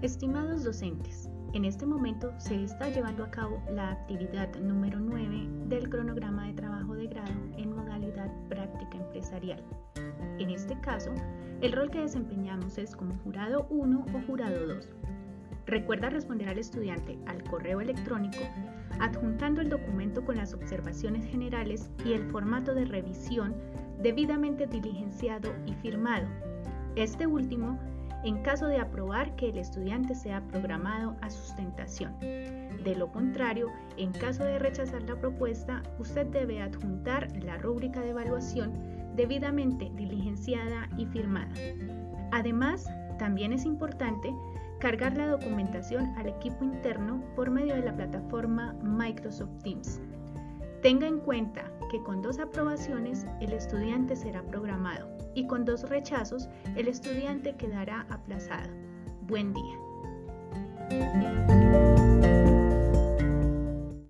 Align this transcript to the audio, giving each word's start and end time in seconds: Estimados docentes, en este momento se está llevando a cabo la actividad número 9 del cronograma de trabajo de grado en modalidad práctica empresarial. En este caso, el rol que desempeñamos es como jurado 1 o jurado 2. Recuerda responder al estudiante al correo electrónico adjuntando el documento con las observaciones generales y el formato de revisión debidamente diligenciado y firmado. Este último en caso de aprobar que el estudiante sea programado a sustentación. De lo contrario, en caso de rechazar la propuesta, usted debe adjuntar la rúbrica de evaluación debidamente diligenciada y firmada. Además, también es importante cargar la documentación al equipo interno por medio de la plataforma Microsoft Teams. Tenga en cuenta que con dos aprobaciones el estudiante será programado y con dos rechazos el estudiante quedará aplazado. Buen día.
Estimados 0.00 0.62
docentes, 0.62 1.28
en 1.54 1.64
este 1.64 1.84
momento 1.84 2.32
se 2.38 2.62
está 2.62 2.88
llevando 2.88 3.24
a 3.24 3.32
cabo 3.32 3.60
la 3.68 3.90
actividad 3.90 4.48
número 4.60 5.00
9 5.00 5.48
del 5.66 5.90
cronograma 5.90 6.46
de 6.46 6.52
trabajo 6.52 6.94
de 6.94 7.08
grado 7.08 7.32
en 7.56 7.74
modalidad 7.74 8.30
práctica 8.48 8.96
empresarial. 8.96 9.60
En 10.38 10.50
este 10.50 10.80
caso, 10.82 11.10
el 11.62 11.72
rol 11.72 11.90
que 11.90 12.02
desempeñamos 12.02 12.78
es 12.78 12.94
como 12.94 13.16
jurado 13.24 13.66
1 13.70 14.06
o 14.14 14.26
jurado 14.28 14.68
2. 14.68 14.88
Recuerda 15.66 16.10
responder 16.10 16.48
al 16.48 16.60
estudiante 16.60 17.18
al 17.26 17.42
correo 17.42 17.80
electrónico 17.80 18.38
adjuntando 19.00 19.60
el 19.60 19.68
documento 19.68 20.24
con 20.24 20.36
las 20.36 20.54
observaciones 20.54 21.26
generales 21.26 21.90
y 22.04 22.12
el 22.12 22.22
formato 22.30 22.72
de 22.72 22.84
revisión 22.84 23.56
debidamente 24.00 24.68
diligenciado 24.68 25.52
y 25.66 25.74
firmado. 25.74 26.28
Este 26.94 27.26
último 27.26 27.80
en 28.24 28.42
caso 28.42 28.66
de 28.66 28.80
aprobar 28.80 29.34
que 29.36 29.48
el 29.50 29.58
estudiante 29.58 30.14
sea 30.14 30.40
programado 30.48 31.16
a 31.20 31.30
sustentación. 31.30 32.18
De 32.20 32.94
lo 32.96 33.10
contrario, 33.12 33.68
en 33.96 34.12
caso 34.12 34.44
de 34.44 34.58
rechazar 34.58 35.02
la 35.02 35.16
propuesta, 35.16 35.82
usted 35.98 36.26
debe 36.26 36.60
adjuntar 36.60 37.28
la 37.42 37.58
rúbrica 37.58 38.00
de 38.00 38.10
evaluación 38.10 38.72
debidamente 39.14 39.90
diligenciada 39.94 40.88
y 40.96 41.06
firmada. 41.06 41.52
Además, 42.30 42.86
también 43.18 43.52
es 43.52 43.64
importante 43.64 44.32
cargar 44.78 45.16
la 45.16 45.26
documentación 45.26 46.06
al 46.16 46.28
equipo 46.28 46.64
interno 46.64 47.22
por 47.34 47.50
medio 47.50 47.74
de 47.74 47.82
la 47.82 47.96
plataforma 47.96 48.74
Microsoft 48.82 49.50
Teams. 49.64 50.00
Tenga 50.82 51.08
en 51.08 51.18
cuenta 51.18 51.72
que 51.90 52.02
con 52.02 52.22
dos 52.22 52.38
aprobaciones 52.38 53.26
el 53.40 53.52
estudiante 53.52 54.14
será 54.14 54.42
programado 54.42 55.08
y 55.34 55.46
con 55.46 55.64
dos 55.64 55.88
rechazos 55.88 56.48
el 56.76 56.88
estudiante 56.88 57.56
quedará 57.56 58.06
aplazado. 58.10 58.70
Buen 59.22 59.54
día. 59.54 61.67